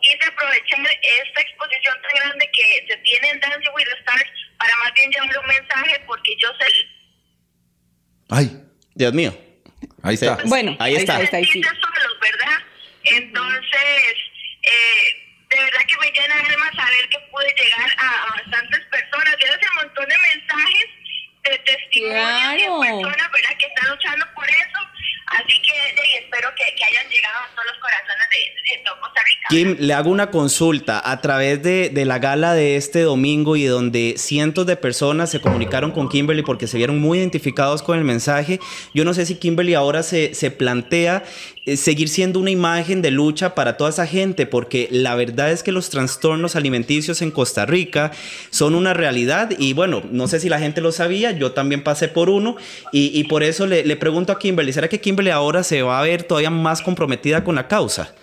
[0.00, 4.76] Quise aprovechar esta exposición tan grande que se tiene en Dancing with the Stars para
[4.84, 6.66] más bien llevar un mensaje, porque yo sé
[8.28, 8.62] Ay,
[8.94, 9.36] Dios mío.
[10.02, 10.36] ahí está.
[10.44, 11.16] Bueno, Ahí está.
[11.16, 11.62] Ahí está, ahí sí.
[11.62, 12.58] solos, ¿verdad?
[13.04, 14.14] Entonces,
[14.62, 18.80] eh, de verdad que me llena de alma saber que pude llegar a, a bastantes
[18.86, 19.36] personas.
[19.36, 20.86] Tienes un montón de mensajes
[21.50, 22.80] de testimonios Claro.
[22.80, 23.56] de personas, ¿verdad?
[23.58, 24.78] Que están luchando por eso.
[25.28, 29.00] Así que eh, espero que, que hayan llegado a todos los corazones de, de todo
[29.00, 29.48] Costa Rica.
[29.50, 31.02] Kim, le hago una consulta.
[31.04, 35.40] A través de, de la gala de este domingo y donde cientos de personas se
[35.40, 38.60] comunicaron con Kimberly porque se vieron muy identificados con el mensaje,
[38.94, 41.24] yo no sé si Kimberly ahora se, se plantea
[41.74, 45.72] seguir siendo una imagen de lucha para toda esa gente, porque la verdad es que
[45.72, 48.12] los trastornos alimenticios en Costa Rica
[48.50, 52.06] son una realidad y bueno, no sé si la gente lo sabía, yo también pasé
[52.06, 52.56] por uno
[52.92, 55.98] y, y por eso le, le pregunto a Kimberly, ¿será que Kimberly ahora se va
[55.98, 58.14] a ver todavía más comprometida con la causa?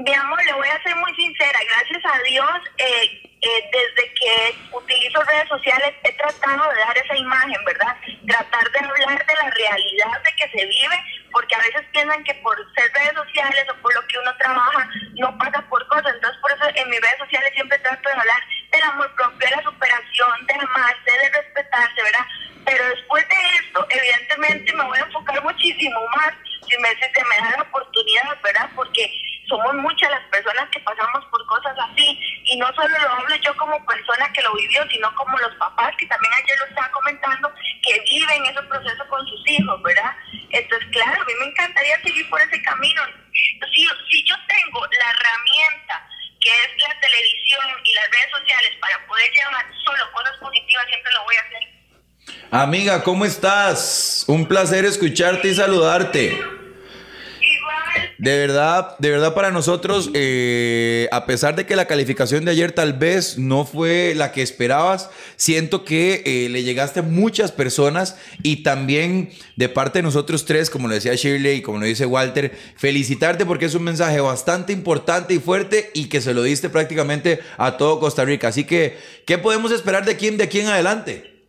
[0.00, 1.58] Mi amor, le voy a ser muy sincera.
[1.68, 7.16] Gracias a Dios, eh, eh, desde que utilizo redes sociales he tratado de dar esa
[7.16, 7.96] imagen, ¿verdad?
[8.26, 10.96] Tratar de hablar de la realidad de que se vive,
[11.30, 14.88] porque a veces piensan que por ser redes sociales o por lo que uno trabaja
[15.16, 16.14] no pasa por cosas.
[16.14, 19.56] Entonces, por eso en mis redes sociales siempre trato de hablar del amor propio, de
[19.56, 22.26] la superación, de amarse, de respetarse, ¿verdad?
[22.64, 26.32] Pero después de esto, evidentemente me voy a enfocar muchísimo más
[26.66, 28.70] si me, se me da la oportunidad, ¿verdad?
[28.74, 29.12] Porque
[29.48, 33.56] somos muchas las personas que pasamos por cosas así y no solo lo hablo yo
[33.56, 37.52] como persona que lo vivió, sino como los papás que también ayer lo estaba comentando
[37.82, 40.16] que viven ese proceso con sus hijos, ¿verdad?
[40.50, 43.02] Entonces, claro, a mí me encantaría seguir por ese camino.
[43.32, 46.08] Si, si yo tengo la herramienta
[46.40, 51.12] que es la televisión y las redes sociales para poder llevar solo cosas positivas, siempre
[51.12, 51.74] lo voy a hacer.
[52.50, 54.24] Amiga, ¿cómo estás?
[54.28, 56.53] Un placer escucharte y saludarte.
[58.24, 62.72] De verdad, de verdad para nosotros, eh, a pesar de que la calificación de ayer
[62.72, 68.18] tal vez no fue la que esperabas, siento que eh, le llegaste a muchas personas
[68.42, 72.06] y también de parte de nosotros tres, como lo decía Shirley y como lo dice
[72.06, 76.70] Walter, felicitarte porque es un mensaje bastante importante y fuerte y que se lo diste
[76.70, 78.48] prácticamente a todo Costa Rica.
[78.48, 81.44] Así que, ¿qué podemos esperar de Kim de aquí en adelante?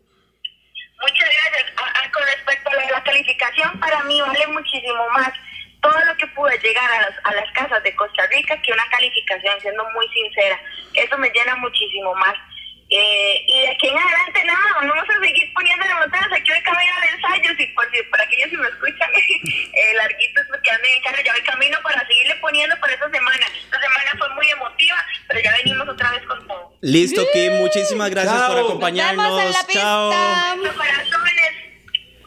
[0.99, 1.71] Muchas gracias.
[2.13, 5.31] Con respecto a la calificación, para mí vale muchísimo más
[5.85, 8.87] todo lo que pude llegar a las, a las casas de Costa Rica que una
[8.89, 10.59] calificación, siendo muy sincera.
[10.93, 12.33] Eso me llena muchísimo más.
[12.89, 16.61] Eh, y de aquí en adelante, nada, vamos a seguir poniendo las montañas aquí de
[16.61, 20.87] camino al ensayo, si por, si, por aquellos si me escuchan eh, larguitos porque ando
[20.87, 23.45] en carro, ya voy camino para seguirle poniendo por esta semana.
[23.47, 26.73] Esta semana fue muy emotiva, pero ya venimos otra vez con todo.
[26.81, 28.47] Listo, Kim, muchísimas gracias Chao.
[28.49, 29.25] por Nos acompañarnos.
[29.25, 30.09] vemos en la Chao.
[30.09, 30.55] pista.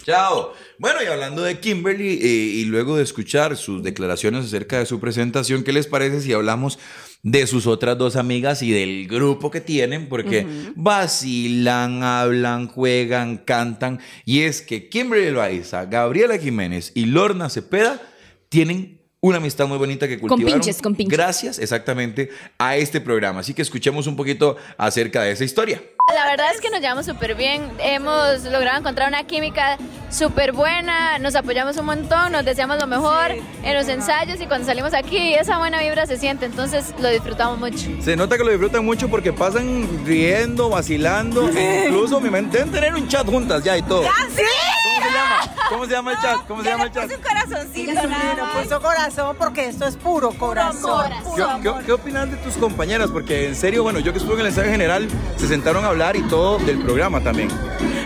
[0.05, 0.68] Chao.
[0.81, 5.01] Bueno, y hablando de Kimberly, eh, y luego de escuchar sus declaraciones acerca de su
[5.01, 6.79] presentación, ¿qué les parece si hablamos
[7.25, 10.09] de sus otras dos amigas y del grupo que tienen?
[10.09, 13.99] Porque vacilan, hablan, juegan, cantan.
[14.25, 18.01] Y es que Kimberly Loaiza, Gabriela Jiménez y Lorna Cepeda
[18.49, 20.61] tienen una amistad muy bonita que Con cultivaron.
[20.61, 21.19] pinches, con pinches.
[21.19, 23.41] Gracias, exactamente, a este programa.
[23.41, 25.83] Así que escuchemos un poquito acerca de esa historia.
[26.15, 29.77] La verdad es que nos llevamos súper bien, hemos logrado encontrar una química
[30.11, 34.67] súper buena, nos apoyamos un montón, nos deseamos lo mejor en los ensayos y cuando
[34.67, 37.91] salimos aquí esa buena vibra se siente, entonces lo disfrutamos mucho.
[38.01, 42.95] Se nota que lo disfrutan mucho porque pasan riendo, vacilando, e incluso me deben tener
[42.95, 44.03] un chat juntas ya y todo.
[44.03, 45.58] ¿Cómo se llama?
[45.69, 46.47] ¿Cómo se llama el chat?
[46.47, 47.11] ¿Cómo se llama el chat?
[47.11, 51.11] un corazoncito, no, puso corazón porque esto es puro corazón.
[51.37, 53.11] ¿Qué, qué, qué opinas de tus compañeras?
[53.11, 56.17] Porque en serio, bueno, yo que estuve en el ensayo general, se sentaron a hablar
[56.17, 57.49] y todo del programa también.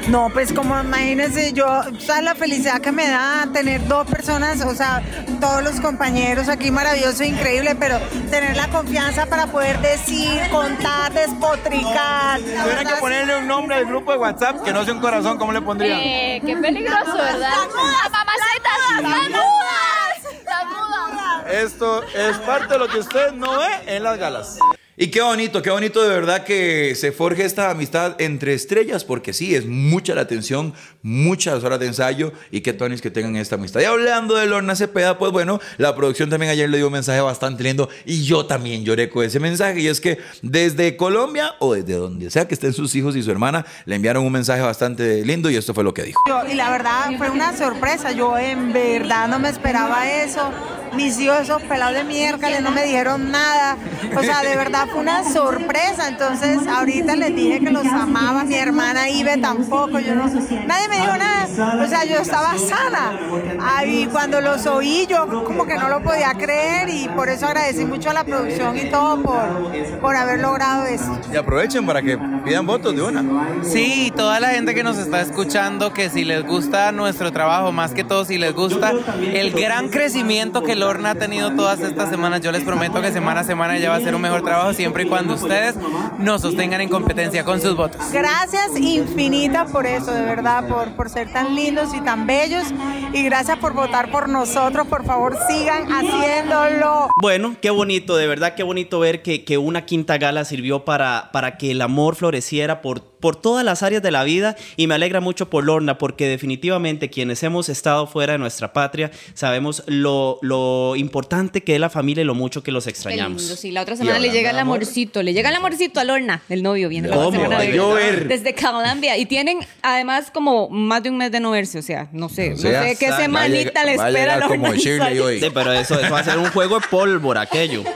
[0.08, 1.66] No, pues como imagínense, yo,
[2.00, 5.00] ¿sabes la felicidad que me da tener dos personas, o sea,
[5.40, 7.98] todos los compañeros aquí maravilloso, increíble, pero
[8.30, 12.40] tener la confianza para poder decir, contar, despotricar.
[12.40, 15.52] Tuvieran que ponerle un nombre al grupo de WhatsApp que no sea un corazón, ¿cómo
[15.52, 16.00] le pondrían?
[16.00, 17.51] Eh, qué peligroso, ¿verdad?
[17.52, 19.02] Las mudas, ¡Mamacitas!
[19.02, 20.44] ¡Las mudas!
[20.44, 21.52] ¡Las mudas!
[21.52, 24.58] Esto es parte de lo que usted no ve en las galas.
[25.02, 29.32] Y qué bonito, qué bonito de verdad que se forje esta amistad entre estrellas, porque
[29.32, 33.56] sí, es mucha la atención, muchas horas de ensayo y qué tonis que tengan esta
[33.56, 33.80] amistad.
[33.80, 37.20] Y hablando de Lorna Cepeda, pues bueno, la producción también ayer le dio un mensaje
[37.20, 39.80] bastante lindo y yo también lloré con ese mensaje.
[39.80, 43.32] Y es que desde Colombia o desde donde sea que estén sus hijos y su
[43.32, 46.20] hermana, le enviaron un mensaje bastante lindo y esto fue lo que dijo.
[46.48, 50.52] y la verdad fue una sorpresa, yo en verdad no me esperaba eso.
[50.94, 53.76] Mis hijos, esos pelados de miércoles, no me dijeron nada.
[54.16, 56.08] O sea, de verdad fue una sorpresa.
[56.08, 58.44] Entonces, ahorita les dije que los amaba.
[58.44, 59.98] Mi hermana Ibe tampoco.
[59.98, 61.82] Yo no, nadie me dijo nada.
[61.82, 63.18] O sea, yo estaba sana.
[63.60, 66.88] Ahí cuando los oí, yo como que no lo podía creer.
[66.90, 71.18] Y por eso agradecí mucho a la producción y todo por, por haber logrado esto.
[71.32, 73.22] Y aprovechen para que pidan votos de una.
[73.62, 77.92] Sí, toda la gente que nos está escuchando, que si les gusta nuestro trabajo, más
[77.92, 78.92] que todo si les gusta
[79.32, 83.42] el gran crecimiento que Lorna ha tenido todas estas semanas, yo les prometo que semana
[83.42, 85.76] a semana ya va a ser un mejor trabajo siempre y cuando ustedes
[86.18, 88.00] nos sostengan en competencia con sus votos.
[88.12, 92.64] Gracias infinitas por eso, de verdad, por, por ser tan lindos y tan bellos.
[93.12, 94.88] Y gracias por votar por nosotros.
[94.88, 97.10] Por favor, sigan haciéndolo.
[97.20, 101.30] Bueno, qué bonito, de verdad, qué bonito ver que, que una quinta gala sirvió para,
[101.32, 104.96] para que el amor floreciera por, por todas las áreas de la vida y me
[104.96, 110.38] alegra mucho por Lorna porque definitivamente quienes hemos estado fuera de nuestra patria sabemos lo,
[110.42, 113.42] lo importante que es la familia y lo mucho que los extrañamos.
[113.42, 114.78] lindo, sí, la otra semana le llega el amor.
[114.78, 118.26] amorcito, le llega el amorcito a Lorna, el novio viene la semana llover.
[118.26, 122.08] desde Colombia y tienen además como más de un mes de no verse, o sea,
[122.12, 124.48] no sé, O sea, no sé qué semanita le espera a Lorna.
[124.48, 125.40] como Shirley hoy.
[125.40, 127.84] Sí, pero eso, eso va a ser un juego de pólvora, aquello.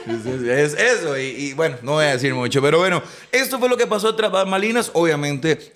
[0.47, 3.67] Es, es eso, y, y bueno, no voy a decir mucho, pero bueno, esto fue
[3.67, 4.91] lo que pasó tras Malinas.
[4.93, 5.16] Obviamente,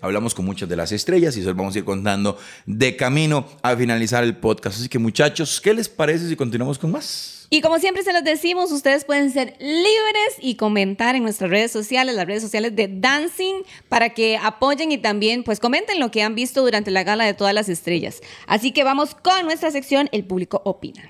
[0.01, 3.47] hablamos con muchas de las estrellas y eso les vamos a ir contando de camino
[3.61, 4.79] a finalizar el podcast.
[4.79, 7.47] Así que, muchachos, ¿qué les parece si continuamos con más?
[7.53, 11.69] Y como siempre se los decimos, ustedes pueden ser libres y comentar en nuestras redes
[11.69, 16.23] sociales, las redes sociales de Dancing, para que apoyen y también pues comenten lo que
[16.23, 18.21] han visto durante la gala de todas las estrellas.
[18.47, 21.03] Así que vamos con nuestra sección El público opina.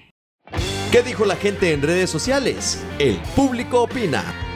[0.91, 2.83] ¿Qué dijo la gente en redes sociales?
[2.97, 4.50] El público opina.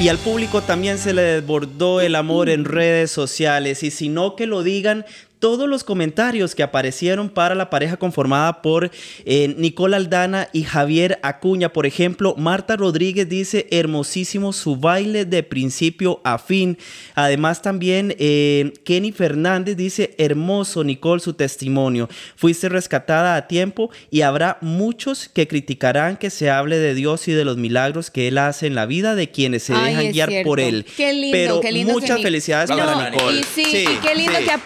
[0.00, 3.82] Y al público también se le desbordó el amor en redes sociales.
[3.82, 5.04] Y si no, que lo digan
[5.38, 8.90] todos los comentarios que aparecieron para la pareja conformada por
[9.24, 11.72] eh, Nicole Aldana y Javier Acuña.
[11.72, 16.78] Por ejemplo, Marta Rodríguez dice hermosísimo su baile de principio a fin.
[17.14, 22.08] Además también eh, Kenny Fernández dice hermoso Nicole su testimonio.
[22.36, 27.32] Fuiste rescatada a tiempo y habrá muchos que criticarán que se hable de Dios y
[27.32, 30.28] de los milagros que Él hace en la vida de quienes se Ay, dejan guiar
[30.30, 30.48] cierto.
[30.48, 30.84] por Él.
[30.96, 31.92] Qué lindo, Pero qué lindo.
[31.92, 33.40] muchas que- felicidades No, para Nicole.
[33.40, 34.44] Y sí, y qué lindo sí.
[34.44, 34.58] que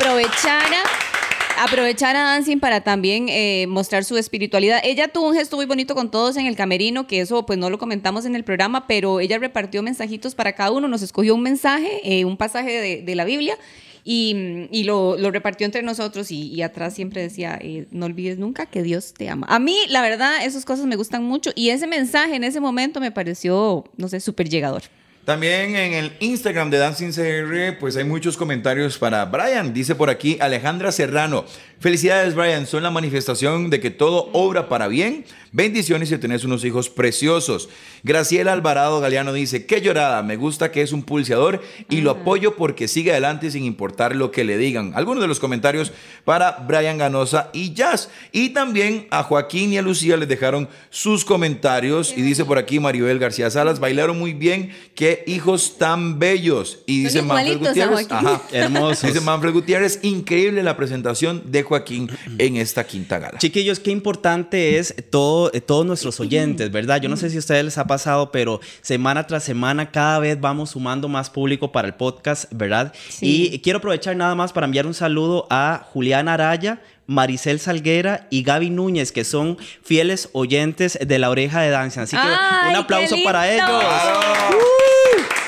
[1.62, 4.80] Aprovechar a Dancing para también eh, mostrar su espiritualidad.
[4.82, 7.70] Ella tuvo un gesto muy bonito con todos en el camerino, que eso pues no
[7.70, 11.42] lo comentamos en el programa, pero ella repartió mensajitos para cada uno, nos escogió un
[11.42, 13.56] mensaje, eh, un pasaje de, la Biblia.
[14.04, 18.66] Y, y lo, repartió entre nosotros y, y atrás siempre decía, eh, no olvides nunca
[18.66, 19.46] que Dios te ama.
[19.48, 22.98] A mí, la verdad, esas cosas me gustan mucho y ese mensaje en ese momento
[22.98, 24.82] me pareció, no sé, súper llegador.
[25.24, 29.72] También en el Instagram de Dancing CR, pues hay muchos comentarios para Brian.
[29.72, 31.44] Dice por aquí Alejandra Serrano.
[31.82, 32.64] Felicidades, Brian.
[32.68, 35.24] Son la manifestación de que todo obra para bien.
[35.50, 37.68] Bendiciones y tenés unos hijos preciosos.
[38.04, 40.22] Graciela Alvarado Galeano dice: Qué llorada.
[40.22, 44.30] Me gusta que es un pulseador y lo apoyo porque sigue adelante sin importar lo
[44.30, 44.92] que le digan.
[44.94, 45.92] Algunos de los comentarios
[46.24, 48.10] para Brian Ganosa y Jazz.
[48.30, 52.14] Y también a Joaquín y a Lucía les dejaron sus comentarios.
[52.16, 54.70] Y dice por aquí Maribel García Salas: Bailaron muy bien.
[54.94, 56.78] Qué hijos tan bellos.
[56.86, 58.06] Y dice Manfred Gutiérrez.
[58.08, 58.40] Ajá.
[58.52, 59.02] Hermosos.
[59.02, 63.38] Dice Manfred Gutiérrez: Increíble la presentación de Joaquín en esta quinta gala.
[63.38, 67.00] Chiquillos, qué importante es todo, eh, todos nuestros oyentes, ¿verdad?
[67.00, 70.38] Yo no sé si a ustedes les ha pasado, pero semana tras semana cada vez
[70.38, 72.92] vamos sumando más público para el podcast, ¿verdad?
[73.08, 73.48] Sí.
[73.52, 76.82] Y quiero aprovechar nada más para enviar un saludo a Julián Araya.
[77.04, 82.02] Maricel Salguera y Gaby Núñez, que son fieles oyentes de la oreja de danza.
[82.02, 83.82] Así que ¡Ay, un aplauso para ellos.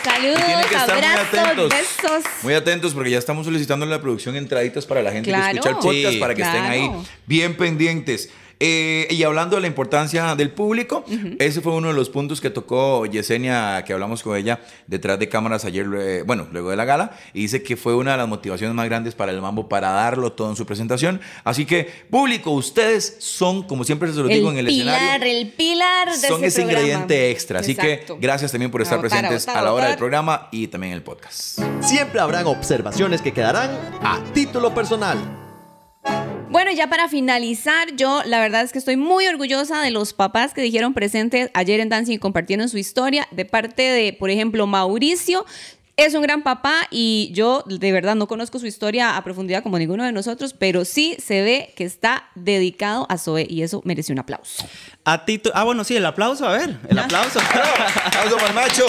[0.04, 1.68] Saludos, que estar muy abrazos, atentos.
[1.70, 2.24] besos.
[2.42, 5.52] Muy atentos porque ya estamos solicitando en la producción entraditas para la gente Claro.
[5.52, 6.90] que escucha el podcast Sí, para que estén ahí
[7.26, 8.30] bien pendientes.
[8.66, 11.04] Eh, y hablando de la importancia del público,
[11.38, 15.28] ese fue uno de los puntos que tocó Yesenia, que hablamos con ella detrás de
[15.28, 18.26] cámaras ayer, eh, bueno, luego de la gala, y dice que fue una de las
[18.26, 21.20] motivaciones más grandes para el Mambo para darlo todo en su presentación.
[21.44, 25.52] Así que, público, ustedes son, como siempre se los digo en el pilar, escenario, el
[25.52, 26.80] pilar de son ese programa.
[26.80, 27.60] ingrediente extra.
[27.60, 28.14] Así Exacto.
[28.14, 30.68] que gracias también por A estar votar, presentes a a, la hora del programa y
[30.68, 31.60] también en el podcast.
[31.82, 33.70] Siempre habrán observaciones que quedarán
[34.02, 35.18] a título personal.
[36.54, 40.54] Bueno, ya para finalizar, yo la verdad es que estoy muy orgullosa de los papás
[40.54, 44.64] que dijeron presentes ayer en Dancing y compartieron su historia de parte de, por ejemplo,
[44.68, 45.44] Mauricio.
[45.96, 49.80] Es un gran papá y yo de verdad no conozco su historia a profundidad como
[49.80, 54.12] ninguno de nosotros, pero sí se ve que está dedicado a Zoe y eso merece
[54.12, 54.64] un aplauso.
[55.04, 57.40] A Tito, ah, bueno, sí, el aplauso, a ver, el aplauso.
[58.04, 58.86] ¡Aplauso para el macho!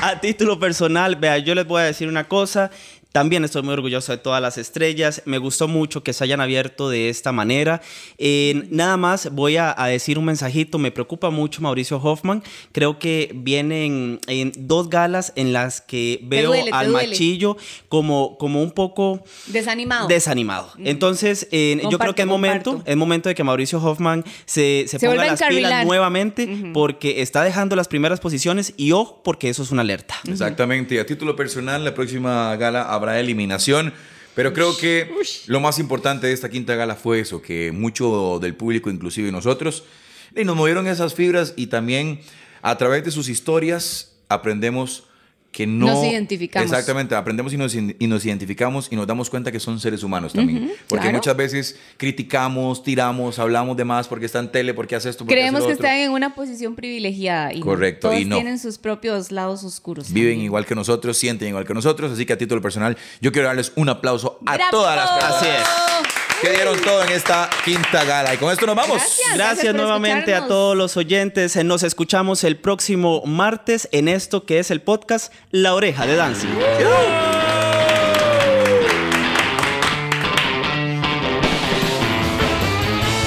[0.00, 2.70] A título personal, vea, yo les voy a decir una cosa.
[3.14, 5.22] También estoy muy orgulloso de todas las estrellas.
[5.24, 7.80] Me gustó mucho que se hayan abierto de esta manera.
[8.18, 10.80] Eh, nada más voy a, a decir un mensajito.
[10.80, 12.42] Me preocupa mucho Mauricio Hoffman.
[12.72, 17.56] Creo que vienen en dos galas en las que veo duele, al machillo
[17.88, 20.08] como, como un poco Desanimado.
[20.08, 20.72] desanimado.
[20.78, 24.98] Entonces, eh, yo creo que es momento, es momento de que Mauricio Hoffman se, se,
[24.98, 29.62] Se ponga las pilas nuevamente porque está dejando las primeras posiciones y ojo, porque eso
[29.62, 30.16] es una alerta.
[30.26, 30.96] Exactamente.
[30.96, 33.92] Y a título personal, la próxima gala habrá eliminación.
[34.34, 35.08] Pero creo que
[35.46, 39.84] lo más importante de esta quinta gala fue eso, que mucho del público, inclusive nosotros,
[40.34, 42.20] y nos movieron esas fibras y también
[42.60, 45.04] a través de sus historias aprendemos
[45.54, 45.86] que no...
[45.86, 46.68] Nos identificamos.
[46.68, 50.32] Exactamente, aprendemos y nos, y nos identificamos y nos damos cuenta que son seres humanos
[50.32, 50.72] también.
[50.88, 51.18] Porque claro.
[51.18, 55.34] muchas veces criticamos, tiramos, hablamos de más porque está en tele, porque hace esto, porque
[55.36, 55.86] Creemos hace que otro.
[55.86, 57.54] están en una posición privilegiada.
[57.54, 57.60] Y.
[57.60, 58.34] Correcto, Todos y no.
[58.34, 60.12] tienen sus propios lados oscuros.
[60.12, 60.46] Viven también.
[60.46, 63.70] igual que nosotros, sienten igual que nosotros, así que a título personal yo quiero darles
[63.76, 64.70] un aplauso a ¡Bravo!
[64.72, 66.13] todas las personas Así es.
[66.44, 68.34] Que dieron todo en esta quinta gala.
[68.34, 69.00] Y con esto nos vamos.
[69.34, 69.74] Gracias.
[69.74, 71.56] Nuevamente a todos los oyentes.
[71.56, 76.16] Eh, Nos escuchamos el próximo martes en esto que es el podcast La Oreja de
[76.16, 76.50] Dancing.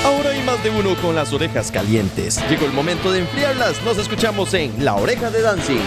[0.06, 2.40] Ahora hay más de uno con las orejas calientes.
[2.50, 3.82] Llegó el momento de enfriarlas.
[3.84, 5.82] Nos escuchamos en La Oreja de Dancing.